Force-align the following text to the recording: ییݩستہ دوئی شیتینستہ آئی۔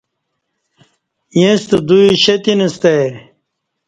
ییݩستہ 1.37 1.77
دوئی 1.87 2.09
شیتینستہ 2.23 2.91
آئی۔ 2.99 3.09